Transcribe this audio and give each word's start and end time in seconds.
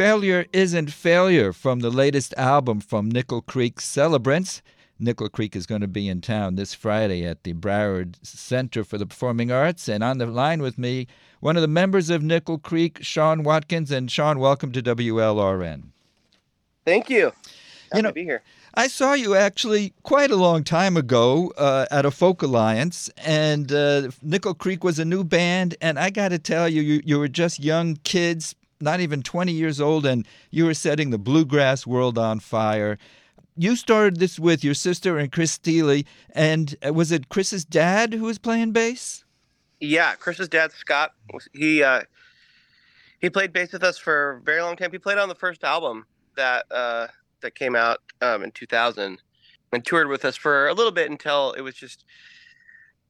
Failure 0.00 0.46
Isn't 0.54 0.90
Failure 0.90 1.52
from 1.52 1.80
the 1.80 1.90
latest 1.90 2.32
album 2.38 2.80
from 2.80 3.10
Nickel 3.10 3.42
Creek 3.42 3.82
Celebrants. 3.82 4.62
Nickel 4.98 5.28
Creek 5.28 5.54
is 5.54 5.66
going 5.66 5.82
to 5.82 5.86
be 5.86 6.08
in 6.08 6.22
town 6.22 6.54
this 6.54 6.72
Friday 6.72 7.22
at 7.22 7.44
the 7.44 7.52
Broward 7.52 8.14
Center 8.22 8.82
for 8.82 8.96
the 8.96 9.04
Performing 9.04 9.52
Arts. 9.52 9.90
And 9.90 10.02
on 10.02 10.16
the 10.16 10.24
line 10.24 10.62
with 10.62 10.78
me, 10.78 11.06
one 11.40 11.54
of 11.54 11.60
the 11.60 11.68
members 11.68 12.08
of 12.08 12.22
Nickel 12.22 12.56
Creek, 12.56 13.00
Sean 13.02 13.42
Watkins. 13.42 13.90
And 13.90 14.10
Sean, 14.10 14.38
welcome 14.38 14.72
to 14.72 14.80
WLRN. 14.80 15.88
Thank 16.86 17.10
you. 17.10 17.24
Happy 17.24 17.96
you 17.96 18.02
know, 18.02 18.08
to 18.08 18.14
be 18.14 18.24
here. 18.24 18.42
I 18.72 18.86
saw 18.86 19.12
you 19.12 19.34
actually 19.34 19.92
quite 20.02 20.30
a 20.30 20.36
long 20.36 20.64
time 20.64 20.96
ago 20.96 21.52
uh, 21.58 21.84
at 21.90 22.06
a 22.06 22.10
folk 22.10 22.40
alliance, 22.40 23.10
and 23.18 23.70
uh, 23.70 24.08
Nickel 24.22 24.54
Creek 24.54 24.82
was 24.82 24.98
a 24.98 25.04
new 25.04 25.24
band. 25.24 25.74
And 25.82 25.98
I 25.98 26.08
got 26.08 26.30
to 26.30 26.38
tell 26.38 26.70
you, 26.70 26.80
you, 26.80 27.02
you 27.04 27.18
were 27.18 27.28
just 27.28 27.60
young 27.60 27.96
kids, 27.96 28.54
not 28.80 29.00
even 29.00 29.22
20 29.22 29.52
years 29.52 29.80
old, 29.80 30.06
and 30.06 30.26
you 30.50 30.64
were 30.64 30.74
setting 30.74 31.10
the 31.10 31.18
bluegrass 31.18 31.86
world 31.86 32.18
on 32.18 32.40
fire. 32.40 32.98
You 33.56 33.76
started 33.76 34.18
this 34.18 34.38
with 34.38 34.64
your 34.64 34.74
sister 34.74 35.18
and 35.18 35.30
Chris 35.30 35.56
Thile, 35.56 36.02
and 36.34 36.74
uh, 36.86 36.92
was 36.92 37.12
it 37.12 37.28
Chris's 37.28 37.64
dad 37.64 38.14
who 38.14 38.24
was 38.24 38.38
playing 38.38 38.72
bass? 38.72 39.24
Yeah, 39.80 40.14
Chris's 40.14 40.48
dad, 40.48 40.72
Scott. 40.72 41.12
He 41.52 41.82
uh, 41.82 42.02
he 43.18 43.30
played 43.30 43.52
bass 43.52 43.72
with 43.72 43.82
us 43.82 43.98
for 43.98 44.32
a 44.32 44.40
very 44.40 44.62
long 44.62 44.76
time. 44.76 44.90
He 44.92 44.98
played 44.98 45.18
on 45.18 45.28
the 45.28 45.34
first 45.34 45.64
album 45.64 46.06
that 46.36 46.64
uh, 46.70 47.08
that 47.40 47.54
came 47.54 47.74
out 47.74 47.98
um, 48.20 48.42
in 48.42 48.50
2000 48.52 49.20
and 49.72 49.84
toured 49.84 50.08
with 50.08 50.24
us 50.24 50.36
for 50.36 50.68
a 50.68 50.74
little 50.74 50.92
bit 50.92 51.10
until 51.10 51.52
it 51.52 51.60
was 51.60 51.74
just 51.74 52.04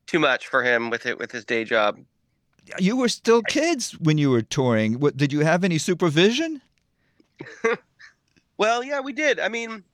too 0.07 0.19
much 0.19 0.47
for 0.47 0.63
him 0.63 0.91
with 0.91 1.07
it 1.07 1.19
with 1.19 1.33
his 1.33 1.45
day 1.45 1.65
job. 1.65 1.99
You 2.79 2.97
were 2.97 3.09
still 3.09 3.43
kids 3.43 3.93
when 3.99 4.19
you 4.19 4.31
were 4.31 4.43
touring. 4.43 5.01
What, 5.01 5.17
did 5.17 5.33
you 5.33 5.41
have 5.41 5.65
any 5.65 5.79
supervision? 5.79 6.61
well, 8.59 8.83
yeah, 8.85 9.01
we 9.01 9.13
did. 9.13 9.41
I 9.41 9.49
mean, 9.49 9.85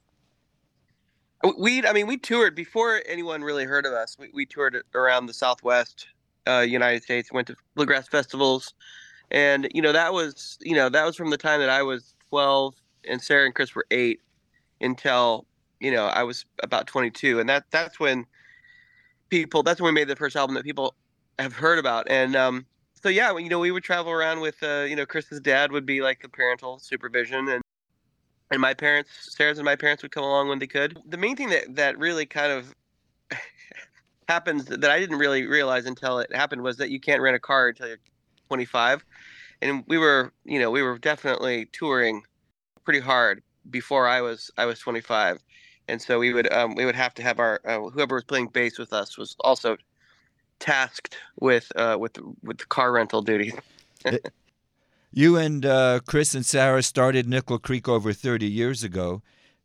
we 1.59 1.87
I 1.87 1.93
mean 1.93 2.07
we 2.07 2.17
toured 2.17 2.55
before 2.55 3.03
anyone 3.07 3.43
really 3.43 3.65
heard 3.65 3.87
of 3.87 3.93
us. 3.93 4.17
We, 4.19 4.31
we 4.33 4.47
toured 4.47 4.83
around 4.95 5.27
the 5.27 5.35
Southwest 5.35 6.09
uh, 6.47 6.61
United 6.61 7.03
States, 7.03 7.33
went 7.33 7.47
to 7.49 7.57
bluegrass 7.75 8.09
festivals, 8.09 8.75
and 9.31 9.69
you 9.73 9.83
know 9.83 9.93
that 9.93 10.13
was 10.13 10.59
you 10.61 10.75
know 10.75 10.89
that 10.89 11.05
was 11.05 11.17
from 11.17 11.31
the 11.31 11.37
time 11.37 11.61
that 11.61 11.71
I 11.71 11.83
was 11.83 12.15
12 12.31 12.75
and 13.09 13.23
Sara 13.23 13.45
and 13.45 13.55
Chris 13.55 13.75
were 13.75 13.87
eight 13.91 14.21
until 14.81 15.47
you 15.81 15.91
know 15.91 16.07
I 16.07 16.23
was 16.23 16.45
about 16.63 16.87
22, 16.87 17.41
and 17.41 17.49
that 17.49 17.65
that's 17.71 18.01
when 18.01 18.27
people 19.29 19.63
that's 19.63 19.81
when 19.81 19.95
we 19.95 20.01
made 20.01 20.09
the 20.09 20.17
first 20.17 20.37
album 20.37 20.55
that 20.55 20.65
people 20.65 20.95
have 21.39 21.55
heard 21.55 21.79
about, 21.79 22.07
and 22.11 22.35
um, 22.37 22.67
so 23.03 23.09
yeah, 23.09 23.37
you 23.37 23.49
know 23.49 23.59
we 23.59 23.71
would 23.71 23.85
travel 23.85 24.13
around 24.13 24.41
with 24.41 24.63
uh, 24.63 24.87
you 24.89 24.97
know 24.97 25.07
Chris's 25.07 25.41
dad 25.41 25.73
would 25.73 25.87
be 25.87 26.01
like 26.03 26.23
the 26.23 26.29
parental 26.29 26.79
supervision, 26.79 27.49
and 27.49 27.63
and 28.51 28.61
my 28.61 28.75
parents, 28.75 29.11
Sara's 29.37 29.59
and 29.59 29.65
my 29.65 29.77
parents 29.77 30.03
would 30.03 30.13
come 30.13 30.25
along 30.25 30.49
when 30.49 30.59
they 30.59 30.67
could. 30.67 30.99
The 31.09 31.17
main 31.17 31.37
thing 31.37 31.51
that 31.51 31.75
that 31.77 31.99
really 31.99 32.27
kind 32.27 32.53
of 32.53 32.75
happens 34.29 34.67
that 34.67 34.91
I 34.91 34.99
didn't 34.99 35.19
really 35.19 35.47
realize 35.47 35.87
until 35.87 36.19
it 36.19 36.35
happened 36.35 36.63
was 36.63 36.77
that 36.79 36.91
you 36.91 37.01
can't 37.01 37.21
rent 37.21 37.37
a 37.37 37.41
car 37.41 37.69
until 37.69 37.89
you're 37.89 37.99
25, 38.49 39.05
and 39.63 39.85
we 39.87 39.99
were 39.99 40.33
you 40.45 40.59
know 40.59 40.71
we 40.71 40.83
were 40.83 40.99
definitely 40.99 41.67
touring 41.73 42.23
pretty 42.85 43.01
hard 43.01 43.43
before 43.71 44.07
I 44.07 44.21
was 44.21 44.51
I 44.57 44.65
was 44.65 44.79
25, 44.81 45.39
and 45.89 46.01
so 46.01 46.19
we 46.19 46.33
would 46.33 46.53
um, 46.53 46.75
we 46.75 46.85
would 46.85 46.97
have 46.97 47.15
to 47.15 47.23
have 47.23 47.39
our 47.39 47.61
uh, 47.65 47.91
whoever 47.91 48.15
was 48.15 48.25
playing 48.25 48.49
bass 48.49 48.79
with 48.79 48.93
us 48.93 49.19
was 49.19 49.37
also 49.41 49.77
tasked 50.61 51.17
with 51.41 51.71
uh, 51.77 51.97
with 51.99 52.19
with 52.43 52.59
the 52.59 52.67
car 52.67 52.93
rental 52.93 53.23
duty. 53.23 53.53
you 55.13 55.37
and 55.37 55.65
uh, 55.65 56.01
Chris 56.07 56.35
and 56.35 56.45
Sara 56.45 56.83
started 56.83 57.29
Nickel 57.29 57.59
Creek 57.59 57.89
over 57.89 58.13
30 58.13 58.47
years 58.47 58.85
ago. 58.85 59.23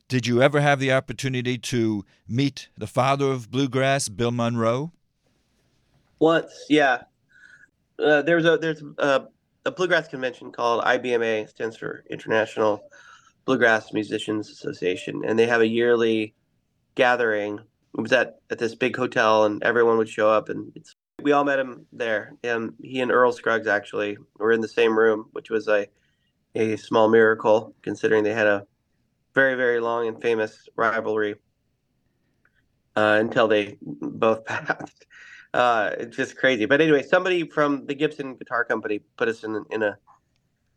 Did 0.08 0.28
you 0.28 0.42
ever 0.42 0.60
have 0.60 0.80
the 0.80 0.92
opportunity 0.92 1.58
to 1.58 2.04
meet 2.28 2.68
the 2.78 2.88
father 2.88 3.28
of 3.28 3.50
bluegrass, 3.50 4.10
Bill 4.10 4.32
Monroe? 4.32 4.92
Once, 6.20 6.66
yeah. 6.70 7.04
Uh, 7.98 8.22
there's 8.22 8.46
a 8.46 8.58
there's 8.58 8.84
a, 8.98 9.28
a 9.66 9.72
bluegrass 9.72 10.08
convention 10.08 10.52
called 10.52 10.84
IBMA, 10.84 11.48
stands 11.48 11.78
for 11.78 12.04
International 12.10 12.84
Bluegrass 13.46 13.94
Musicians 13.94 14.50
Association, 14.50 15.22
and 15.26 15.40
they 15.40 15.48
have 15.48 15.62
a 15.62 15.68
yearly 15.68 16.34
gathering. 16.96 17.60
It 17.98 18.02
was 18.02 18.14
at, 18.14 18.40
at 18.50 18.58
this 18.58 18.76
big 18.76 18.96
hotel, 18.96 19.46
and 19.46 19.62
everyone 19.64 19.98
would 19.98 20.10
show 20.10 20.30
up, 20.30 20.50
and 20.50 20.72
it's 20.76 20.96
we 21.22 21.34
all 21.34 21.44
met 21.44 21.60
him 21.60 21.86
there. 21.92 22.36
And 22.44 22.74
he 22.82 23.00
and 23.02 23.12
Earl 23.12 23.32
Scruggs 23.32 23.68
actually 23.68 24.18
were 24.38 24.52
in 24.52 24.62
the 24.62 24.68
same 24.68 24.98
room, 24.98 25.28
which 25.34 25.50
was 25.50 25.68
a 25.68 25.88
a 26.56 26.76
small 26.76 27.08
miracle 27.10 27.74
considering 27.82 28.24
they 28.24 28.34
had 28.34 28.48
a 28.48 28.66
very 29.34 29.56
very 29.56 29.80
long 29.80 30.08
and 30.08 30.22
famous 30.22 30.68
rivalry 30.76 31.36
uh, 32.96 33.18
until 33.20 33.48
they 33.48 33.78
both 33.82 34.46
passed. 34.46 35.06
Uh, 35.54 35.92
it's 35.98 36.16
just 36.16 36.38
crazy. 36.38 36.66
But 36.66 36.82
anyway, 36.82 37.04
somebody 37.04 37.48
from 37.48 37.86
the 37.86 37.96
Gibson 37.96 38.36
Guitar 38.36 38.64
Company 38.64 39.00
put 39.18 39.28
us 39.28 39.44
in 39.44 39.64
in 39.70 39.84
a 39.84 39.98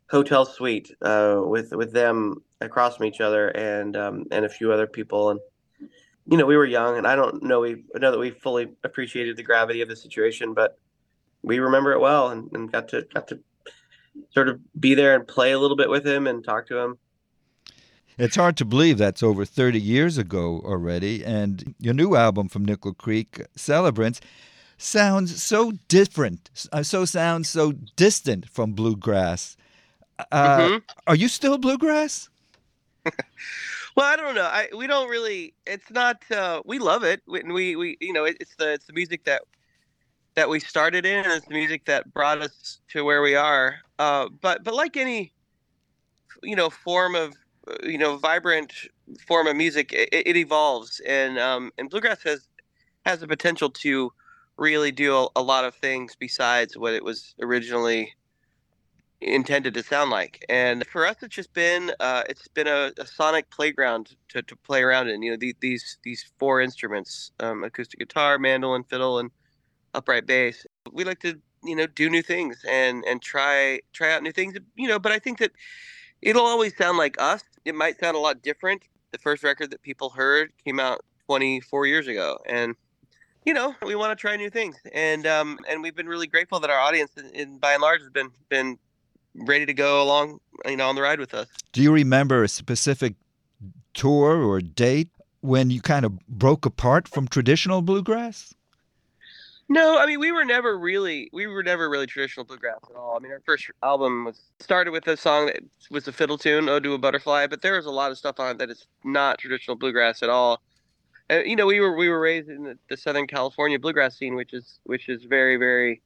hotel 0.09 0.45
suite 0.45 0.91
uh, 1.01 1.41
with 1.43 1.73
with 1.73 1.93
them 1.93 2.43
across 2.61 2.97
from 2.97 3.05
each 3.05 3.21
other 3.21 3.49
and 3.49 3.95
um, 3.95 4.25
and 4.31 4.45
a 4.45 4.49
few 4.49 4.71
other 4.71 4.87
people 4.87 5.29
and 5.29 5.39
you 6.27 6.37
know 6.37 6.45
we 6.45 6.57
were 6.57 6.65
young 6.65 6.97
and 6.97 7.05
I 7.05 7.15
don't 7.15 7.43
know 7.43 7.61
we 7.61 7.83
know 7.95 8.11
that 8.11 8.19
we 8.19 8.31
fully 8.31 8.69
appreciated 8.83 9.37
the 9.37 9.43
gravity 9.43 9.81
of 9.81 9.89
the 9.89 9.95
situation 9.95 10.53
but 10.53 10.79
we 11.43 11.59
remember 11.59 11.91
it 11.93 11.99
well 11.99 12.29
and, 12.29 12.49
and 12.53 12.71
got 12.71 12.89
to 12.89 13.03
got 13.13 13.27
to 13.29 13.39
sort 14.33 14.49
of 14.49 14.59
be 14.79 14.95
there 14.95 15.15
and 15.15 15.27
play 15.27 15.51
a 15.51 15.59
little 15.59 15.77
bit 15.77 15.89
with 15.89 16.05
him 16.05 16.27
and 16.27 16.43
talk 16.43 16.67
to 16.67 16.77
him. 16.77 16.97
It's 18.17 18.35
hard 18.35 18.55
to 18.57 18.65
believe 18.65 18.97
that's 18.97 19.21
over 19.21 19.43
30 19.43 19.79
years 19.79 20.17
ago 20.17 20.61
already. 20.63 21.23
And 21.23 21.75
your 21.79 21.93
new 21.93 22.15
album 22.15 22.47
from 22.47 22.63
Nickel 22.63 22.93
Creek, 22.93 23.41
Celebrants, 23.55 24.21
sounds 24.77 25.43
so 25.43 25.73
different, 25.89 26.49
uh, 26.71 26.83
so 26.83 27.05
sounds 27.05 27.49
so 27.49 27.73
distant 27.95 28.49
from 28.49 28.71
bluegrass. 28.71 29.57
Uh, 30.31 30.57
mm-hmm. 30.59 30.77
Are 31.07 31.15
you 31.15 31.27
still 31.27 31.57
bluegrass? 31.57 32.29
well, 33.95 34.11
I 34.11 34.15
don't 34.15 34.35
know. 34.35 34.43
I 34.43 34.67
we 34.75 34.87
don't 34.87 35.09
really. 35.09 35.53
It's 35.65 35.89
not. 35.89 36.23
Uh, 36.29 36.61
we 36.65 36.79
love 36.79 37.03
it. 37.03 37.21
We, 37.27 37.43
we 37.43 37.75
we 37.75 37.97
you 38.01 38.13
know 38.13 38.25
it, 38.25 38.37
it's 38.39 38.55
the 38.55 38.73
it's 38.73 38.85
the 38.85 38.93
music 38.93 39.23
that 39.25 39.43
that 40.35 40.49
we 40.49 40.59
started 40.59 41.05
in, 41.05 41.23
and 41.23 41.33
it's 41.33 41.47
the 41.47 41.53
music 41.53 41.85
that 41.85 42.13
brought 42.13 42.41
us 42.41 42.81
to 42.89 43.03
where 43.05 43.21
we 43.21 43.35
are. 43.35 43.77
Uh, 43.97 44.27
but 44.41 44.63
but 44.63 44.73
like 44.73 44.97
any 44.97 45.33
you 46.43 46.55
know 46.55 46.69
form 46.69 47.15
of 47.15 47.33
uh, 47.67 47.75
you 47.83 47.97
know 47.97 48.17
vibrant 48.17 48.73
form 49.27 49.47
of 49.47 49.55
music, 49.55 49.93
it, 49.93 50.09
it 50.11 50.35
evolves, 50.35 50.99
and 51.07 51.39
um, 51.39 51.71
and 51.77 51.89
bluegrass 51.89 52.23
has 52.23 52.47
has 53.05 53.19
the 53.21 53.27
potential 53.27 53.69
to 53.69 54.11
really 54.57 54.91
do 54.91 55.15
a, 55.15 55.27
a 55.35 55.41
lot 55.41 55.65
of 55.65 55.75
things 55.75 56.15
besides 56.19 56.77
what 56.77 56.93
it 56.93 57.03
was 57.03 57.35
originally 57.41 58.13
intended 59.21 59.73
to 59.73 59.83
sound 59.83 60.11
like. 60.11 60.45
And 60.49 60.85
for 60.87 61.05
us, 61.05 61.17
it's 61.21 61.35
just 61.35 61.53
been 61.53 61.91
uh, 61.99 62.23
it's 62.29 62.47
been 62.47 62.67
a, 62.67 62.91
a, 62.99 63.05
sonic 63.05 63.49
playground 63.49 64.15
to, 64.29 64.41
to 64.43 64.55
play 64.55 64.83
around 64.83 65.09
in. 65.09 65.21
You 65.21 65.31
know, 65.31 65.37
the, 65.37 65.55
these 65.59 65.97
these 66.03 66.31
four 66.37 66.61
instruments: 66.61 67.31
um, 67.39 67.63
acoustic 67.63 67.99
guitar, 67.99 68.37
mandolin, 68.37 68.83
fiddle, 68.83 69.19
and 69.19 69.31
upright 69.93 70.25
bass. 70.25 70.65
We 70.91 71.03
like 71.03 71.19
to 71.21 71.39
you 71.63 71.75
know 71.75 71.87
do 71.87 72.09
new 72.09 72.21
things 72.21 72.63
and 72.69 73.03
and 73.05 73.21
try 73.21 73.81
try 73.93 74.13
out 74.13 74.23
new 74.23 74.31
things. 74.31 74.55
You 74.75 74.87
know, 74.87 74.99
but 74.99 75.11
I 75.11 75.19
think 75.19 75.39
that 75.39 75.51
it'll 76.21 76.45
always 76.45 76.75
sound 76.77 76.97
like 76.97 77.15
us. 77.19 77.43
It 77.63 77.75
might 77.75 77.99
sound 77.99 78.15
a 78.15 78.19
lot 78.19 78.41
different. 78.41 78.83
The 79.11 79.17
first 79.17 79.43
record 79.43 79.71
that 79.71 79.81
people 79.81 80.09
heard 80.09 80.51
came 80.63 80.79
out 80.79 81.05
24 81.27 81.87
years 81.87 82.07
ago, 82.07 82.37
and 82.45 82.75
you 83.45 83.53
know 83.53 83.75
we 83.85 83.95
want 83.95 84.11
to 84.11 84.19
try 84.19 84.35
new 84.35 84.49
things 84.49 84.75
and 84.91 85.27
um 85.27 85.59
and 85.69 85.83
we've 85.83 85.95
been 85.95 86.07
really 86.07 86.25
grateful 86.25 86.59
that 86.59 86.71
our 86.71 86.79
audience 86.79 87.11
in, 87.15 87.29
in 87.29 87.57
by 87.59 87.73
and 87.73 87.81
large 87.83 88.01
has 88.01 88.09
been 88.09 88.31
been 88.49 88.75
ready 89.35 89.65
to 89.65 89.73
go 89.73 90.01
along, 90.01 90.39
you 90.65 90.77
know, 90.77 90.87
on 90.87 90.95
the 90.95 91.01
ride 91.01 91.19
with 91.19 91.33
us. 91.33 91.47
Do 91.71 91.81
you 91.81 91.91
remember 91.91 92.43
a 92.43 92.47
specific 92.47 93.15
tour 93.93 94.43
or 94.43 94.61
date 94.61 95.09
when 95.41 95.69
you 95.69 95.81
kind 95.81 96.05
of 96.05 96.19
broke 96.27 96.65
apart 96.65 97.07
from 97.07 97.27
traditional 97.27 97.81
bluegrass? 97.81 98.53
No, 99.67 99.97
I 99.97 100.05
mean 100.05 100.19
we 100.19 100.31
were 100.31 100.45
never 100.45 100.77
really 100.77 101.27
we 101.33 101.47
were 101.47 101.63
never 101.63 101.89
really 101.89 102.05
traditional 102.05 102.45
bluegrass 102.45 102.81
at 102.87 102.95
all. 102.95 103.15
I 103.17 103.19
mean 103.19 103.31
our 103.31 103.41
first 103.45 103.65
album 103.81 104.25
was 104.25 104.39
started 104.59 104.91
with 104.91 105.07
a 105.07 105.17
song 105.17 105.47
that 105.47 105.57
was 105.89 106.07
a 106.07 106.11
fiddle 106.11 106.37
tune, 106.37 106.69
oh, 106.69 106.73
"Ode 106.73 106.83
to 106.83 106.93
a 106.93 106.97
Butterfly," 106.99 107.47
but 107.47 107.63
there 107.63 107.75
was 107.75 107.87
a 107.87 107.91
lot 107.91 108.11
of 108.11 108.17
stuff 108.17 108.39
on 108.39 108.51
it 108.51 108.57
that 108.59 108.69
is 108.69 108.85
not 109.03 109.39
traditional 109.39 109.75
bluegrass 109.75 110.21
at 110.21 110.29
all. 110.29 110.61
And 111.29 111.49
you 111.49 111.55
know 111.55 111.65
we 111.65 111.79
were 111.79 111.95
we 111.95 112.09
were 112.09 112.19
raised 112.19 112.49
in 112.49 112.63
the, 112.63 112.77
the 112.89 112.97
Southern 112.97 113.25
California 113.25 113.79
bluegrass 113.79 114.15
scene, 114.15 114.35
which 114.35 114.53
is 114.53 114.79
which 114.83 115.09
is 115.09 115.23
very 115.23 115.57
very 115.57 116.03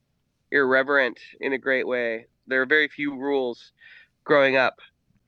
irreverent 0.51 1.19
in 1.41 1.51
a 1.51 1.57
great 1.57 1.85
way 1.85 2.27
there 2.49 2.61
are 2.61 2.65
very 2.65 2.87
few 2.87 3.15
rules 3.15 3.71
growing 4.23 4.57
up. 4.57 4.79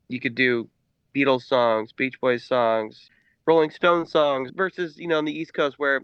You 0.10 0.20
could 0.20 0.36
do 0.36 0.70
Beatles 1.16 1.44
songs, 1.44 1.94
Beach 1.94 2.20
Boys 2.20 2.44
songs, 2.44 3.10
Rolling 3.46 3.72
Stones 3.72 4.12
songs 4.12 4.52
versus, 4.56 4.98
you 4.98 5.08
know, 5.08 5.18
on 5.18 5.26
the 5.26 5.38
East 5.38 5.54
Coast 5.54 5.78
where 5.78 6.02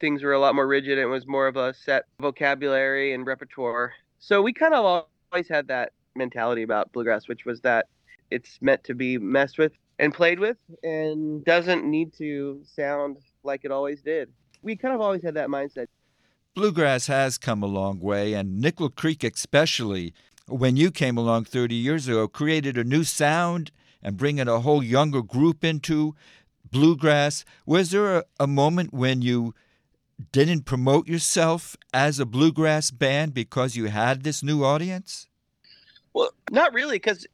things 0.00 0.22
were 0.22 0.32
a 0.32 0.38
lot 0.38 0.54
more 0.54 0.66
rigid 0.66 0.98
and 0.98 1.08
it 1.08 1.10
was 1.10 1.26
more 1.26 1.46
of 1.46 1.56
a 1.56 1.74
set 1.74 2.04
vocabulary 2.20 3.12
and 3.12 3.26
repertoire. 3.26 3.92
So 4.18 4.42
we 4.42 4.52
kind 4.52 4.74
of 4.74 5.06
always 5.32 5.48
had 5.48 5.68
that 5.68 5.92
mentality 6.14 6.62
about 6.62 6.92
bluegrass, 6.92 7.28
which 7.28 7.44
was 7.44 7.60
that 7.62 7.86
it's 8.30 8.58
meant 8.60 8.84
to 8.84 8.94
be 8.94 9.18
messed 9.18 9.58
with 9.58 9.72
and 9.98 10.14
played 10.14 10.38
with 10.38 10.56
and 10.82 11.44
doesn't 11.44 11.84
need 11.84 12.12
to 12.14 12.62
sound 12.64 13.18
like 13.42 13.64
it 13.64 13.70
always 13.70 14.02
did. 14.02 14.30
We 14.62 14.76
kind 14.76 14.94
of 14.94 15.00
always 15.00 15.22
had 15.22 15.34
that 15.34 15.48
mindset. 15.48 15.86
Bluegrass 16.54 17.06
has 17.06 17.38
come 17.38 17.62
a 17.62 17.66
long 17.66 18.00
way, 18.00 18.34
and 18.34 18.60
Nickel 18.60 18.90
Creek, 18.90 19.22
especially 19.22 20.12
when 20.50 20.76
you 20.76 20.90
came 20.90 21.16
along 21.16 21.44
30 21.44 21.74
years 21.74 22.08
ago, 22.08 22.28
created 22.28 22.76
a 22.76 22.84
new 22.84 23.04
sound 23.04 23.70
and 24.02 24.16
bringing 24.16 24.48
a 24.48 24.60
whole 24.60 24.82
younger 24.82 25.22
group 25.22 25.64
into 25.64 26.14
bluegrass. 26.70 27.44
Was 27.66 27.90
there 27.90 28.18
a, 28.18 28.24
a 28.38 28.46
moment 28.46 28.92
when 28.92 29.22
you 29.22 29.54
didn't 30.32 30.62
promote 30.62 31.08
yourself 31.08 31.76
as 31.94 32.18
a 32.18 32.26
bluegrass 32.26 32.90
band 32.90 33.34
because 33.34 33.76
you 33.76 33.86
had 33.86 34.22
this 34.22 34.42
new 34.42 34.64
audience? 34.64 35.28
Well, 36.12 36.30
not 36.50 36.72
really, 36.72 36.96
because 36.96 37.26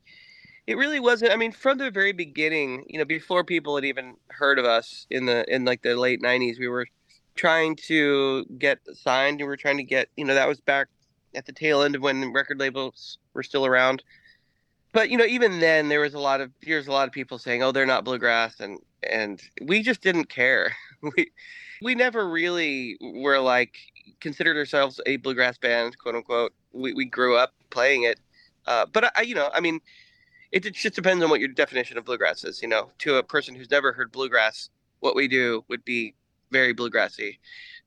it 0.66 0.76
really 0.76 1.00
wasn't. 1.00 1.32
I 1.32 1.36
mean, 1.36 1.52
from 1.52 1.78
the 1.78 1.90
very 1.90 2.12
beginning, 2.12 2.84
you 2.88 2.98
know, 2.98 3.04
before 3.04 3.44
people 3.44 3.76
had 3.76 3.84
even 3.84 4.16
heard 4.28 4.58
of 4.58 4.64
us 4.64 5.06
in 5.10 5.26
the 5.26 5.44
in 5.52 5.64
like 5.64 5.82
the 5.82 5.96
late 5.96 6.20
'90s, 6.22 6.58
we 6.58 6.68
were 6.68 6.86
trying 7.36 7.76
to 7.76 8.44
get 8.58 8.78
signed. 8.94 9.38
We 9.38 9.44
were 9.44 9.56
trying 9.56 9.76
to 9.76 9.84
get, 9.84 10.08
you 10.16 10.24
know, 10.24 10.34
that 10.34 10.48
was 10.48 10.60
back 10.60 10.88
at 11.36 11.46
the 11.46 11.52
tail 11.52 11.82
end 11.82 11.94
of 11.94 12.02
when 12.02 12.32
record 12.32 12.58
labels 12.58 13.18
were 13.34 13.42
still 13.42 13.66
around. 13.66 14.02
But 14.92 15.10
you 15.10 15.18
know, 15.18 15.26
even 15.26 15.60
then, 15.60 15.88
there 15.88 16.00
was 16.00 16.14
a 16.14 16.18
lot 16.18 16.40
of 16.40 16.50
there's 16.62 16.86
a 16.86 16.92
lot 16.92 17.06
of 17.06 17.12
people 17.12 17.38
saying, 17.38 17.62
"Oh, 17.62 17.70
they're 17.70 17.86
not 17.86 18.04
bluegrass," 18.04 18.60
and 18.60 18.78
and 19.02 19.42
we 19.62 19.82
just 19.82 20.00
didn't 20.00 20.28
care. 20.28 20.74
we 21.02 21.30
we 21.82 21.94
never 21.94 22.28
really 22.28 22.96
were 23.00 23.38
like 23.38 23.76
considered 24.20 24.56
ourselves 24.56 25.00
a 25.06 25.16
bluegrass 25.18 25.58
band, 25.58 25.98
quote 25.98 26.14
unquote. 26.14 26.54
We 26.72 26.94
we 26.94 27.04
grew 27.04 27.36
up 27.36 27.52
playing 27.70 28.04
it, 28.04 28.18
uh, 28.66 28.86
but 28.86 29.12
I, 29.16 29.22
you 29.22 29.34
know, 29.34 29.50
I 29.52 29.60
mean, 29.60 29.80
it, 30.52 30.64
it 30.64 30.74
just 30.74 30.94
depends 30.94 31.22
on 31.22 31.30
what 31.30 31.40
your 31.40 31.50
definition 31.50 31.98
of 31.98 32.04
bluegrass 32.04 32.44
is. 32.44 32.62
You 32.62 32.68
know, 32.68 32.90
to 33.00 33.16
a 33.16 33.22
person 33.22 33.54
who's 33.54 33.70
never 33.70 33.92
heard 33.92 34.12
bluegrass, 34.12 34.70
what 35.00 35.14
we 35.14 35.28
do 35.28 35.64
would 35.68 35.84
be 35.84 36.14
very 36.50 36.74
bluegrassy. 36.74 37.38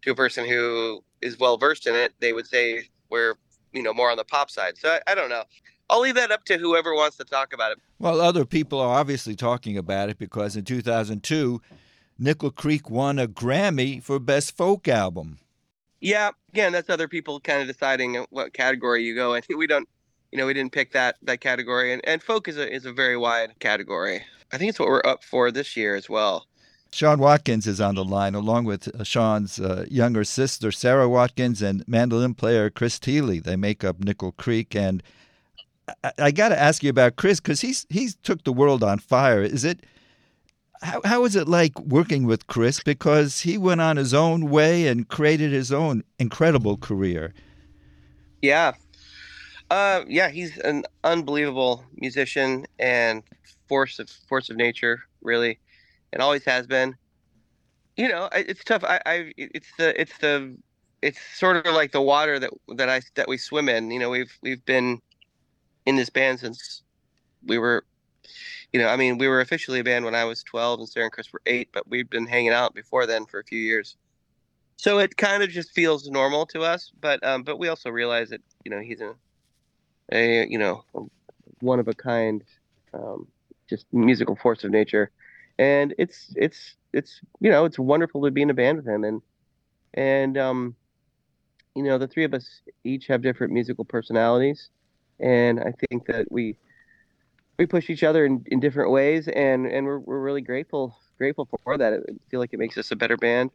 To 0.04 0.12
a 0.12 0.16
person 0.16 0.48
who 0.48 1.04
is 1.22 1.40
well 1.40 1.58
versed 1.58 1.88
in 1.88 1.96
it, 1.96 2.14
they 2.20 2.34
would 2.34 2.48
say 2.48 2.90
we're 3.10 3.36
you 3.74 3.84
know 3.84 3.94
more 3.94 4.12
on 4.12 4.18
the 4.18 4.24
pop 4.24 4.50
side. 4.50 4.78
So 4.78 4.90
I, 4.90 5.12
I 5.12 5.16
don't 5.16 5.30
know. 5.30 5.44
I'll 5.90 6.02
leave 6.02 6.16
that 6.16 6.32
up 6.32 6.46
to 6.46 6.58
whoever 6.58 6.94
wants 6.94 7.18
to 7.18 7.24
talk 7.24 7.52
about 7.54 7.72
it. 7.72 7.80
Well, 7.98 8.22
other 8.22 8.46
people 8.46 8.80
are 8.80 9.00
obviously 9.00 9.36
talking 9.36 9.78
about 9.78 10.10
it 10.10 10.20
because 10.20 10.56
in 10.56 10.64
2002, 10.64 11.62
Nickel 12.20 12.52
Creek 12.52 12.90
won 12.90 13.18
a 13.18 13.28
Grammy 13.28 14.04
for 14.04 14.20
Best 14.20 14.56
Folk 14.56 14.88
Album. 14.88 15.40
Yeah, 16.00 16.32
again, 16.54 16.72
that's 16.72 16.90
other 16.90 17.08
people 17.08 17.40
kind 17.40 17.62
of 17.62 17.68
deciding 17.68 18.26
what 18.30 18.54
category 18.54 19.04
you 19.04 19.16
go 19.16 19.34
in. 19.34 19.42
We 19.58 19.68
don't, 19.68 19.90
you 20.32 20.38
know, 20.38 20.46
we 20.46 20.54
didn't 20.54 20.72
pick 20.72 20.92
that 20.94 21.18
that 21.24 21.42
category, 21.42 21.92
and, 21.92 22.02
and 22.08 22.22
folk 22.22 22.48
is 22.48 22.58
a 22.58 22.72
is 22.72 22.86
a 22.86 22.94
very 22.94 23.18
wide 23.18 23.58
category. 23.60 24.22
I 24.52 24.58
think 24.58 24.70
it's 24.70 24.80
what 24.80 24.90
we're 24.90 25.02
up 25.06 25.24
for 25.24 25.52
this 25.52 25.76
year 25.76 25.96
as 25.96 26.10
well. 26.10 26.46
Sean 26.92 27.20
Watkins 27.20 27.68
is 27.68 27.80
on 27.80 27.96
the 27.96 28.04
line, 28.04 28.34
along 28.34 28.66
with 28.66 28.88
uh, 29.00 29.04
Sean's 29.04 29.60
uh, 29.60 29.86
younger 29.90 30.24
sister, 30.24 30.72
Sara 30.72 31.08
Watkins, 31.08 31.62
and 31.62 31.88
mandolin 31.88 32.34
player 32.34 32.70
Chris 32.70 32.98
Thile. 32.98 33.42
They 33.42 33.56
make 33.56 33.84
up 33.84 34.00
Nickel 34.00 34.32
Creek. 34.32 34.76
And 34.76 35.04
I, 36.04 36.12
I 36.18 36.32
got 36.32 36.50
to 36.50 36.60
ask 36.60 36.84
you 36.84 36.90
about 36.90 37.16
Chris 37.16 37.40
because 37.40 37.62
he's 37.62 37.86
he's 37.90 38.16
took 38.16 38.44
the 38.44 38.54
world 38.54 38.84
on 38.84 38.98
fire. 39.00 39.44
Is 39.44 39.64
it 39.64 39.86
how 40.82 41.02
how 41.06 41.26
is 41.26 41.36
it 41.36 41.48
like 41.48 41.80
working 41.80 42.26
with 42.26 42.48
Chris? 42.48 42.82
Because 42.82 43.42
he 43.42 43.58
went 43.58 43.82
on 43.82 43.98
his 43.98 44.14
own 44.14 44.50
way 44.50 44.88
and 44.88 45.08
created 45.08 45.52
his 45.52 45.72
own 45.72 46.04
incredible 46.18 46.78
career. 46.78 47.34
Yeah, 48.42 48.74
uh, 49.70 50.04
yeah, 50.08 50.30
he's 50.30 50.58
an 50.60 50.86
unbelievable 51.04 51.84
musician 51.96 52.66
and 52.80 53.22
force 53.68 54.00
of 54.00 54.10
force 54.10 54.50
of 54.50 54.56
nature, 54.56 55.04
really 55.22 55.60
and 56.14 56.22
always 56.22 56.46
has 56.46 56.68
been. 56.68 56.96
You 57.98 58.08
know, 58.08 58.30
it's 58.34 58.64
tough. 58.64 58.84
I, 58.84 59.02
I, 59.06 59.34
it's 59.38 59.68
the, 59.78 60.00
it's 60.00 60.18
the, 60.20 60.56
it's 61.02 61.20
sort 61.36 61.58
of 61.58 61.74
like 61.74 61.92
the 61.92 62.02
water 62.02 62.40
that 62.40 62.52
that 62.76 62.90
I 62.90 63.02
that 63.16 63.28
we 63.28 63.38
swim 63.38 63.70
in. 63.70 63.92
You 63.92 64.00
know, 64.00 64.10
we've 64.10 64.32
we've 64.42 64.64
been 64.66 65.02
in 65.86 65.96
this 65.96 66.10
band 66.10 66.40
since 66.40 66.84
we 67.46 67.58
were, 67.58 67.86
you 68.72 68.80
know, 68.80 68.88
I 68.88 68.96
mean, 68.96 69.18
we 69.18 69.28
were 69.28 69.42
officially 69.42 69.80
a 69.80 69.84
band 69.84 70.06
when 70.06 70.16
I 70.16 70.26
was 70.26 70.44
12 70.44 70.80
and 70.80 70.90
Sara 70.90 71.06
and 71.06 71.12
Chris 71.12 71.32
were 71.32 71.42
eight, 71.46 71.70
but 71.72 71.88
we've 71.90 72.10
been 72.10 72.28
hanging 72.28 72.52
out 72.52 72.74
before 72.76 73.06
then 73.06 73.26
for 73.26 73.40
a 73.40 73.44
few 73.44 73.60
years. 73.60 73.98
So 74.78 75.00
it 75.00 75.18
kind 75.18 75.44
of 75.44 75.50
just 75.50 75.72
feels 75.72 76.08
normal 76.10 76.46
to 76.48 76.62
us, 76.62 76.92
but 77.02 77.22
um, 77.26 77.44
but 77.44 77.60
we 77.60 77.68
also 77.68 77.90
realize 77.90 78.30
that 78.30 78.42
you 78.64 78.72
know 78.72 78.80
he's 78.80 79.02
a, 79.02 79.14
a 80.12 80.48
you 80.48 80.58
know, 80.58 80.86
one 81.60 81.80
of 81.80 81.90
a 81.90 81.94
kind, 81.94 82.44
um, 82.94 83.28
just 83.70 83.86
musical 83.92 84.38
force 84.38 84.64
of 84.64 84.72
nature 84.72 85.12
and 85.60 85.94
it's 85.98 86.34
it's 86.38 86.76
it's 86.94 87.20
you 87.42 87.52
know 87.52 87.66
it's 87.66 87.78
wonderful 87.78 88.24
to 88.24 88.32
be 88.32 88.42
in 88.42 88.50
a 88.50 88.54
band 88.54 88.78
with 88.78 88.88
him. 88.88 89.04
And 89.04 89.22
and 89.94 90.38
um 90.38 90.76
you 91.76 91.84
know 91.84 91.98
the 91.98 92.08
three 92.08 92.24
of 92.24 92.34
us 92.34 92.62
each 92.84 93.06
have 93.08 93.22
different 93.22 93.54
musical 93.54 93.86
personalities. 93.86 94.70
And 95.20 95.60
i 95.60 95.74
think 95.90 96.08
that 96.08 96.32
we 96.32 96.56
we 97.58 97.66
push 97.66 97.90
each 97.90 98.04
other 98.04 98.26
in, 98.26 98.44
in 98.48 98.62
different 98.62 98.92
ways. 98.92 99.28
And 99.28 99.68
and 99.68 99.86
we're, 99.86 100.00
we're 100.00 100.22
really 100.22 100.42
grateful 100.42 100.98
grateful 101.18 101.48
for 101.64 101.78
that. 101.78 101.94
I 101.94 101.98
feel 102.32 102.40
like 102.40 102.54
it 102.54 102.60
makes 102.60 102.78
us 102.78 102.90
a 102.92 102.96
better 102.96 103.18
band. 103.18 103.52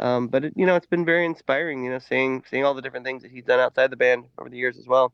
Um, 0.00 0.28
but 0.28 0.46
it, 0.46 0.54
you 0.56 0.64
know 0.64 0.74
it's 0.74 0.86
been 0.86 1.04
very 1.04 1.26
inspiring 1.26 1.84
you 1.84 1.90
know 1.90 1.98
seeing 1.98 2.42
seeing 2.50 2.64
all 2.64 2.74
the 2.74 2.82
different 2.82 3.04
things 3.04 3.22
that 3.22 3.30
he's 3.30 3.44
done 3.44 3.60
outside 3.60 3.90
the 3.90 3.96
band 3.96 4.24
over 4.38 4.48
the 4.48 4.56
years 4.56 4.78
as 4.78 4.86
well. 4.86 5.12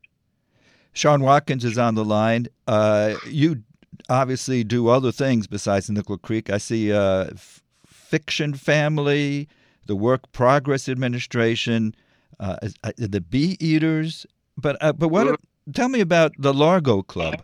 Sean 0.92 1.22
watkins 1.22 1.64
is 1.64 1.78
on 1.78 1.94
the 1.94 2.04
line. 2.04 2.46
Uh, 2.68 3.14
you 3.26 3.62
obviously 4.08 4.64
do 4.64 4.88
other 4.88 5.12
things 5.12 5.46
besides 5.46 5.90
Nickel 5.90 6.18
Creek. 6.18 6.50
I 6.50 6.58
see 6.58 6.92
uh, 6.92 7.26
F- 7.32 7.62
Fiction 7.86 8.54
Family, 8.54 9.48
the 9.86 9.96
Work 9.96 10.32
Progress 10.32 10.88
Administration, 10.88 11.94
uh, 12.40 12.56
uh 12.84 12.92
the 12.96 13.20
Bee 13.20 13.56
Eaters. 13.60 14.26
But 14.56 14.76
uh, 14.80 14.92
but 14.92 15.08
what? 15.08 15.38
Tell 15.72 15.88
me 15.88 16.00
about 16.00 16.32
the 16.38 16.52
Largo 16.52 17.02
Club. 17.02 17.42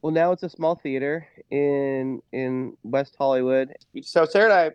Well, 0.00 0.12
now 0.12 0.32
it's 0.32 0.42
a 0.42 0.48
small 0.48 0.74
theater 0.74 1.26
in 1.50 2.22
in 2.32 2.76
West 2.82 3.14
Hollywood. 3.18 3.74
So 4.02 4.24
Sara 4.24 4.44
and 4.44 4.52
I 4.52 4.70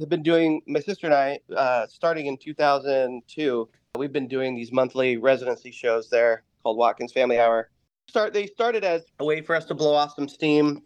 have 0.00 0.08
been 0.08 0.22
doing. 0.22 0.62
My 0.66 0.80
sister 0.80 1.06
and 1.06 1.14
I, 1.14 1.38
uh, 1.54 1.86
starting 1.86 2.26
in 2.26 2.36
2002, 2.36 3.68
we've 3.96 4.12
been 4.12 4.28
doing 4.28 4.54
these 4.54 4.72
monthly 4.72 5.16
residency 5.16 5.70
shows 5.70 6.10
there 6.10 6.42
called 6.62 6.76
Watkins 6.78 7.12
Family 7.12 7.38
Hour 7.38 7.70
start 8.08 8.32
they 8.32 8.46
started 8.46 8.84
as 8.84 9.02
a 9.18 9.24
way 9.24 9.40
for 9.40 9.54
us 9.56 9.64
to 9.66 9.74
blow 9.74 9.94
off 9.94 10.14
some 10.14 10.28
steam 10.28 10.82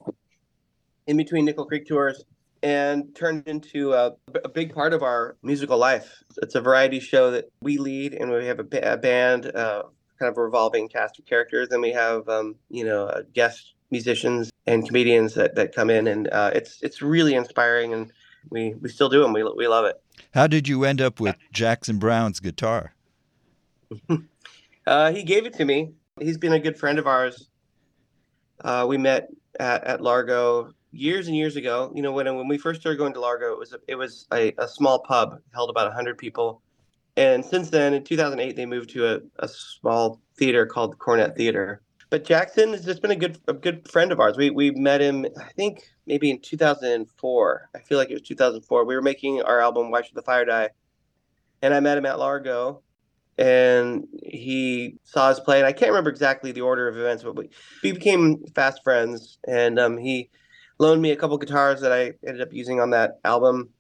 in 1.06 1.16
between 1.16 1.44
Nickel 1.44 1.66
Creek 1.66 1.86
tours 1.86 2.24
and 2.62 3.14
turned 3.14 3.46
into 3.46 3.92
a, 3.92 4.12
a, 4.44 4.48
big 4.48 4.74
part 4.74 4.92
of 4.92 5.02
our 5.02 5.36
musical 5.42 5.78
life. 5.78 6.22
It's 6.42 6.54
a 6.54 6.60
variety 6.60 6.98
show 6.98 7.30
that 7.30 7.50
we 7.62 7.78
lead, 7.78 8.14
and 8.14 8.30
we 8.30 8.46
have 8.46 8.58
a, 8.58 8.92
a 8.94 8.96
band, 8.96 9.46
uh, 9.46 9.84
kind 10.18 10.30
of 10.30 10.36
a 10.36 10.42
revolving 10.42 10.88
cast 10.88 11.18
of 11.18 11.26
characters, 11.26 11.68
and 11.70 11.80
we 11.80 11.92
have 11.92 12.28
um, 12.28 12.56
you 12.70 12.84
know 12.84 13.06
uh, 13.06 13.22
guest 13.32 13.74
musicians 13.90 14.50
and 14.66 14.86
comedians 14.86 15.34
that, 15.34 15.54
that 15.54 15.74
come 15.74 15.90
in, 15.90 16.06
and 16.08 16.28
uh, 16.28 16.50
it's 16.54 16.82
it's 16.82 17.00
really 17.00 17.34
inspiring, 17.34 17.92
and 17.92 18.12
we 18.50 18.74
we 18.80 18.88
still 18.88 19.08
do 19.08 19.22
them. 19.22 19.32
We 19.32 19.44
we 19.44 19.68
love 19.68 19.84
it. 19.84 20.00
How 20.34 20.46
did 20.46 20.66
you 20.68 20.84
end 20.84 21.00
up 21.00 21.20
with 21.20 21.36
Jackson 21.52 21.98
Browne's 21.98 22.40
guitar? 22.40 22.94
uh, 24.86 25.12
he 25.12 25.22
gave 25.22 25.46
it 25.46 25.54
to 25.54 25.64
me 25.64 25.92
He's 26.20 26.38
been 26.38 26.52
a 26.52 26.58
good 26.58 26.78
friend 26.78 26.98
of 26.98 27.06
ours. 27.06 27.48
Uh, 28.60 28.86
we 28.88 28.98
met 28.98 29.28
at, 29.60 29.84
at 29.84 30.00
Largo 30.00 30.72
years 30.90 31.28
and 31.28 31.36
years 31.36 31.56
ago. 31.56 31.92
You 31.94 32.02
know, 32.02 32.12
when 32.12 32.26
when 32.36 32.48
we 32.48 32.58
first 32.58 32.80
started 32.80 32.98
going 32.98 33.14
to 33.14 33.20
Largo, 33.20 33.52
it 33.52 33.58
was 33.58 33.72
a, 33.72 33.78
it 33.86 33.94
was 33.94 34.26
a, 34.32 34.52
a 34.58 34.68
small 34.68 35.00
pub 35.00 35.40
held 35.54 35.70
about 35.70 35.92
hundred 35.92 36.18
people, 36.18 36.62
and 37.16 37.44
since 37.44 37.70
then, 37.70 37.94
in 37.94 38.04
2008, 38.04 38.56
they 38.56 38.66
moved 38.66 38.90
to 38.90 39.06
a, 39.06 39.20
a 39.40 39.48
small 39.48 40.20
theater 40.36 40.66
called 40.66 40.92
the 40.92 40.96
Coronet 40.96 41.36
Theater. 41.36 41.82
But 42.10 42.24
Jackson 42.24 42.70
has 42.70 42.84
just 42.84 43.02
been 43.02 43.10
a 43.10 43.16
good 43.16 43.38
a 43.48 43.52
good 43.52 43.88
friend 43.88 44.12
of 44.12 44.20
ours. 44.20 44.36
We 44.36 44.50
we 44.50 44.70
met 44.70 45.00
him, 45.00 45.26
I 45.38 45.52
think 45.56 45.82
maybe 46.06 46.30
in 46.30 46.40
2004. 46.40 47.70
I 47.74 47.78
feel 47.80 47.98
like 47.98 48.10
it 48.10 48.14
was 48.14 48.22
2004. 48.22 48.84
We 48.84 48.94
were 48.94 49.02
making 49.02 49.42
our 49.42 49.60
album 49.60 49.90
"Why 49.90 50.02
Should 50.02 50.14
the 50.14 50.22
Fire 50.22 50.44
Die," 50.44 50.70
and 51.60 51.74
I 51.74 51.80
met 51.80 51.98
him 51.98 52.06
at 52.06 52.18
Largo, 52.18 52.82
and 53.38 54.06
he 54.24 54.96
saw 55.04 55.28
us 55.28 55.40
play. 55.40 55.58
And 55.58 55.66
I 55.66 55.72
can't 55.72 55.90
remember 55.90 56.10
exactly 56.10 56.52
the 56.52 56.60
order 56.60 56.88
of 56.88 56.96
events, 56.96 57.22
but 57.22 57.36
we, 57.36 57.50
we 57.82 57.92
became 57.92 58.44
fast 58.54 58.82
friends. 58.82 59.38
And 59.46 59.78
um, 59.78 59.96
he 59.96 60.30
loaned 60.78 61.02
me 61.02 61.12
a 61.12 61.16
couple 61.16 61.38
guitars 61.38 61.80
that 61.80 61.92
I 61.92 62.12
ended 62.26 62.42
up 62.42 62.52
using 62.52 62.80
on 62.80 62.90
that 62.90 63.20
album. 63.24 63.70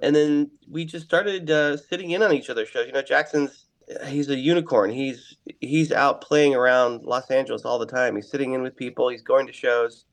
And 0.00 0.14
then 0.14 0.50
we 0.68 0.84
just 0.84 1.06
started 1.06 1.50
uh, 1.50 1.76
sitting 1.76 2.10
in 2.10 2.22
on 2.22 2.32
each 2.32 2.50
other's 2.50 2.68
shows. 2.68 2.86
You 2.86 2.92
know, 2.92 3.02
Jackson's 3.02 3.66
he's 4.06 4.28
a 4.28 4.36
unicorn. 4.36 4.90
He's 4.90 5.36
he's 5.60 5.92
out 5.92 6.20
playing 6.20 6.54
around 6.54 7.02
Los 7.04 7.30
Angeles 7.30 7.64
all 7.64 7.78
the 7.78 7.86
time. 7.86 8.16
He's 8.16 8.30
sitting 8.30 8.52
in 8.52 8.62
with 8.62 8.76
people. 8.76 9.08
He's 9.08 9.22
going 9.22 9.46
to 9.46 9.52
shows. 9.52 10.04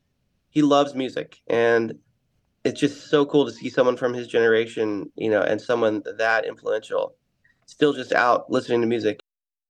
He 0.50 0.62
loves 0.62 0.94
music, 0.94 1.40
and 1.48 1.98
it's 2.64 2.80
just 2.80 3.10
so 3.10 3.26
cool 3.26 3.44
to 3.44 3.52
see 3.52 3.68
someone 3.68 3.96
from 3.96 4.14
his 4.14 4.28
generation, 4.28 5.10
you 5.16 5.28
know, 5.28 5.42
and 5.42 5.60
someone 5.60 6.02
that 6.16 6.46
influential 6.46 7.16
still 7.66 7.92
just 7.92 8.12
out 8.12 8.50
listening 8.50 8.80
to 8.80 8.86
music. 8.86 9.20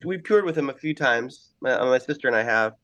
We've 0.05 0.23
toured 0.23 0.45
with 0.45 0.57
him 0.57 0.69
a 0.69 0.75
few 0.75 0.95
times. 0.95 1.51
My, 1.61 1.79
my 1.85 1.99
sister 1.99 2.29
and 2.29 2.37
I 2.37 2.43
have, 2.43 2.75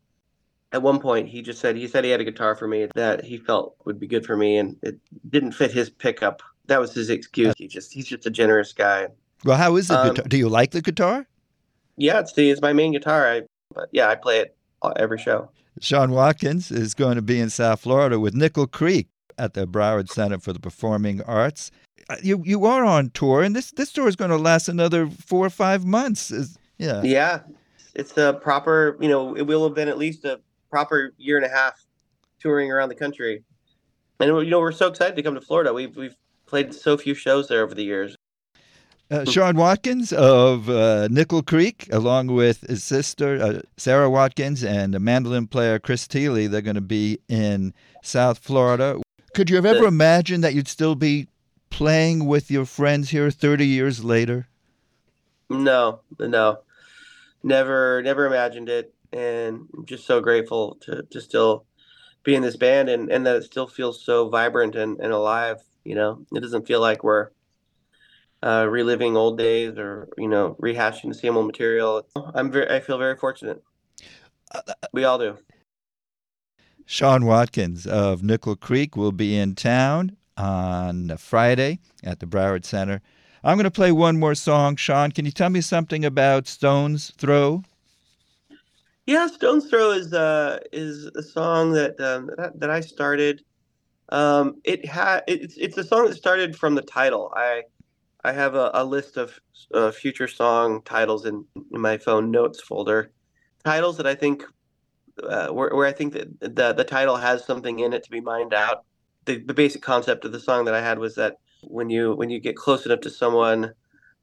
at 0.72 0.82
one 0.82 1.00
point 1.00 1.28
he 1.28 1.42
just 1.42 1.60
said 1.60 1.76
he 1.76 1.86
said 1.86 2.04
he 2.04 2.10
had 2.10 2.20
a 2.20 2.24
guitar 2.24 2.54
for 2.54 2.68
me 2.68 2.88
that 2.94 3.24
he 3.24 3.36
felt 3.36 3.76
would 3.84 3.98
be 3.98 4.06
good 4.06 4.24
for 4.24 4.36
me, 4.36 4.56
and 4.56 4.76
it 4.82 4.98
didn't 5.28 5.52
fit 5.52 5.72
his 5.72 5.90
pickup. 5.90 6.42
That 6.66 6.80
was 6.80 6.94
his 6.94 7.10
excuse. 7.10 7.54
He 7.58 7.66
just 7.66 7.92
he's 7.92 8.06
just 8.06 8.26
a 8.26 8.30
generous 8.30 8.72
guy. 8.72 9.08
Well, 9.44 9.56
how 9.56 9.76
is 9.76 9.88
the 9.88 9.98
um, 9.98 10.08
guitar? 10.08 10.24
Do 10.28 10.36
you 10.36 10.48
like 10.48 10.70
the 10.70 10.82
guitar? 10.82 11.26
Yeah, 11.96 12.20
it's 12.20 12.32
the 12.32 12.50
it's 12.50 12.62
my 12.62 12.72
main 12.72 12.92
guitar. 12.92 13.28
I 13.28 13.42
but 13.74 13.88
yeah, 13.92 14.08
I 14.08 14.14
play 14.14 14.40
it 14.40 14.56
every 14.96 15.18
show. 15.18 15.50
Sean 15.80 16.10
Watkins 16.10 16.70
is 16.70 16.94
going 16.94 17.16
to 17.16 17.22
be 17.22 17.40
in 17.40 17.50
South 17.50 17.80
Florida 17.80 18.18
with 18.18 18.34
Nickel 18.34 18.66
Creek 18.66 19.08
at 19.38 19.54
the 19.54 19.66
Broward 19.66 20.10
Center 20.10 20.38
for 20.38 20.52
the 20.52 20.60
Performing 20.60 21.22
Arts. 21.22 21.70
Uh, 22.10 22.16
you 22.24 22.42
you 22.44 22.64
are 22.64 22.84
on 22.84 23.08
tour, 23.10 23.40
and 23.40 23.54
this 23.54 23.70
this 23.70 23.92
tour 23.92 24.08
is 24.08 24.16
going 24.16 24.32
to 24.32 24.36
last 24.36 24.68
another 24.68 25.08
four 25.08 25.46
or 25.46 25.50
five 25.50 25.84
months. 25.84 26.32
Is, 26.32 26.58
yeah, 26.76 27.02
yeah, 27.04 27.40
it's 27.94 28.16
a 28.16 28.32
proper. 28.32 28.96
You 29.00 29.08
know, 29.08 29.36
it 29.36 29.42
will 29.42 29.62
have 29.62 29.76
been 29.76 29.86
at 29.86 29.96
least 29.96 30.24
a 30.24 30.40
proper 30.70 31.14
year 31.18 31.36
and 31.36 31.46
a 31.46 31.48
half 31.48 31.86
touring 32.40 32.72
around 32.72 32.88
the 32.88 32.96
country, 32.96 33.44
and 34.18 34.28
you 34.28 34.50
know 34.50 34.58
we're 34.58 34.72
so 34.72 34.88
excited 34.88 35.14
to 35.14 35.22
come 35.22 35.36
to 35.36 35.40
Florida. 35.40 35.72
We've 35.72 35.96
we've 35.96 36.16
played 36.46 36.74
so 36.74 36.96
few 36.96 37.14
shows 37.14 37.46
there 37.46 37.62
over 37.62 37.76
the 37.76 37.84
years. 37.84 38.16
Uh, 39.08 39.24
Sean 39.24 39.56
Watkins 39.56 40.12
of 40.12 40.68
uh, 40.68 41.06
Nickel 41.12 41.42
Creek, 41.42 41.88
along 41.92 42.28
with 42.28 42.62
his 42.62 42.82
sister 42.82 43.40
uh, 43.40 43.60
Sara 43.76 44.10
Watkins 44.10 44.64
and 44.64 44.96
a 44.96 45.00
mandolin 45.00 45.46
player 45.46 45.78
Chris 45.78 46.06
Thile, 46.06 46.48
they're 46.48 46.60
going 46.60 46.74
to 46.74 46.80
be 46.80 47.18
in 47.28 47.72
South 48.02 48.38
Florida. 48.38 49.00
Could 49.34 49.48
you 49.48 49.56
have 49.56 49.66
ever 49.66 49.84
imagined 49.84 50.42
that 50.42 50.54
you'd 50.54 50.66
still 50.66 50.96
be 50.96 51.28
playing 51.70 52.26
with 52.26 52.50
your 52.50 52.66
friends 52.66 53.10
here 53.10 53.30
30 53.30 53.66
years 53.66 54.04
later? 54.04 54.48
No, 55.48 56.00
no, 56.18 56.60
never, 57.42 58.02
never 58.02 58.26
imagined 58.26 58.68
it, 58.68 58.94
and 59.12 59.66
I'm 59.76 59.86
just 59.86 60.06
so 60.06 60.20
grateful 60.20 60.76
to 60.82 61.02
to 61.10 61.20
still 61.20 61.66
be 62.22 62.34
in 62.34 62.42
this 62.42 62.56
band 62.56 62.88
and 62.88 63.10
and 63.10 63.26
that 63.26 63.36
it 63.36 63.44
still 63.44 63.66
feels 63.66 64.04
so 64.04 64.28
vibrant 64.28 64.76
and, 64.76 65.00
and 65.00 65.12
alive. 65.12 65.56
You 65.84 65.94
know, 65.94 66.26
it 66.32 66.40
doesn't 66.40 66.66
feel 66.66 66.80
like 66.80 67.02
we're 67.02 67.30
uh, 68.42 68.66
reliving 68.68 69.16
old 69.16 69.38
days 69.38 69.76
or 69.78 70.08
you 70.16 70.28
know 70.28 70.56
rehashing 70.60 71.08
the 71.08 71.14
same 71.14 71.36
old 71.36 71.46
material. 71.46 72.06
I'm 72.34 72.50
very, 72.50 72.70
I 72.70 72.80
feel 72.80 72.98
very 72.98 73.16
fortunate. 73.16 73.62
We 74.92 75.04
all 75.04 75.18
do. 75.18 75.38
Sean 76.84 77.24
Watkins 77.24 77.86
of 77.86 78.22
Nickel 78.22 78.56
Creek 78.56 78.96
will 78.96 79.12
be 79.12 79.36
in 79.36 79.54
town 79.54 80.16
on 80.40 81.16
Friday 81.18 81.78
at 82.02 82.20
the 82.20 82.26
Broward 82.26 82.64
Center. 82.64 83.00
I'm 83.44 83.56
going 83.56 83.64
to 83.64 83.70
play 83.70 83.92
one 83.92 84.18
more 84.18 84.34
song. 84.34 84.76
Sean, 84.76 85.12
can 85.12 85.24
you 85.24 85.30
tell 85.30 85.50
me 85.50 85.60
something 85.60 86.04
about 86.04 86.46
Stone's 86.46 87.10
Throw? 87.12 87.62
Yeah, 89.06 89.26
Stone's 89.26 89.68
Throw 89.68 89.92
is 89.92 90.12
uh, 90.12 90.58
is 90.72 91.06
a 91.16 91.22
song 91.22 91.72
that 91.72 92.00
um, 92.00 92.30
that, 92.36 92.58
that 92.60 92.70
I 92.70 92.80
started. 92.80 93.42
Um, 94.10 94.60
it 94.64 94.84
had 94.84 95.22
it's 95.26 95.56
it's 95.56 95.76
a 95.78 95.84
song 95.84 96.06
that 96.06 96.16
started 96.16 96.56
from 96.56 96.74
the 96.74 96.82
title. 96.82 97.32
I 97.34 97.62
I 98.24 98.32
have 98.32 98.54
a, 98.54 98.70
a 98.74 98.84
list 98.84 99.16
of 99.16 99.38
uh, 99.72 99.90
future 99.90 100.28
song 100.28 100.82
titles 100.82 101.24
in, 101.24 101.44
in, 101.72 101.80
my 101.80 101.96
phone 101.96 102.30
notes 102.30 102.60
folder. 102.60 103.10
Titles 103.64 103.96
that 103.96 104.06
I 104.06 104.14
think, 104.14 104.44
uh, 105.22 105.48
where, 105.48 105.74
where 105.74 105.86
I 105.86 105.92
think 105.92 106.12
that 106.12 106.40
the, 106.40 106.72
the 106.72 106.84
title 106.84 107.16
has 107.16 107.44
something 107.44 107.78
in 107.78 107.92
it 107.92 108.04
to 108.04 108.10
be 108.10 108.20
mined 108.20 108.52
out. 108.52 108.84
The, 109.26 109.38
the 109.38 109.54
basic 109.54 109.82
concept 109.82 110.24
of 110.24 110.32
the 110.32 110.40
song 110.40 110.64
that 110.64 110.74
I 110.74 110.80
had 110.80 110.98
was 110.98 111.14
that 111.16 111.36
when 111.62 111.90
you 111.90 112.14
when 112.14 112.30
you 112.30 112.40
get 112.40 112.56
close 112.56 112.86
enough 112.86 113.00
to 113.00 113.10
someone 113.10 113.72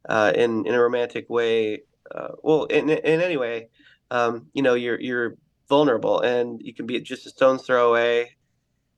uh, 0.10 0.32
in 0.36 0.66
in 0.66 0.74
a 0.74 0.82
romantic 0.82 1.30
way, 1.30 1.84
uh, 2.14 2.30
well, 2.42 2.66
in 2.66 2.90
in 2.90 3.22
any 3.22 3.38
way, 3.38 3.70
um, 4.12 4.48
you 4.54 4.62
know, 4.62 4.74
you're 4.74 5.00
you're 5.00 5.36
vulnerable 5.70 6.22
and 6.22 6.62
you 6.64 6.74
can 6.74 6.86
be 6.86 7.00
just 7.02 7.26
a 7.28 7.30
stone's 7.30 7.64
throw 7.64 7.90
away 7.90 8.34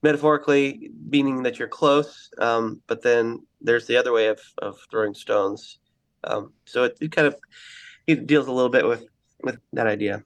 metaphorically 0.03 0.91
meaning 1.09 1.41
that 1.41 1.57
you're 1.57 1.67
close 1.67 2.29
um, 2.37 2.79
but 2.85 3.01
then 3.01 3.39
there's 3.61 3.87
the 3.87 3.97
other 3.97 4.11
way 4.11 4.27
of, 4.27 4.39
of 4.59 4.77
throwing 4.89 5.13
stones. 5.13 5.79
Um, 6.23 6.53
so 6.65 6.83
it, 6.83 6.97
it, 7.01 7.11
kind 7.11 7.27
of 7.27 7.35
it 8.07 8.27
deals 8.27 8.47
a 8.47 8.51
little 8.51 8.69
bit 8.69 8.85
with 8.85 9.05
with 9.43 9.57
that 9.73 9.87
idea. 9.87 10.23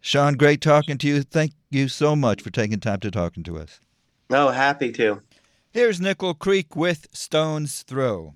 Sean 0.00 0.34
great 0.34 0.60
talking 0.60 0.98
to 0.98 1.06
you. 1.06 1.22
Thank 1.22 1.52
you 1.70 1.88
so 1.88 2.16
much 2.16 2.42
for 2.42 2.50
taking 2.50 2.80
time 2.80 3.00
to 3.00 3.10
talking 3.10 3.42
to 3.44 3.58
us 3.58 3.80
oh 4.34 4.50
happy 4.50 4.92
to. 4.92 5.22
Here's 5.70 6.00
nickel 6.00 6.34
creek 6.34 6.76
with 6.76 7.08
stones 7.12 7.82
throw 7.82 8.34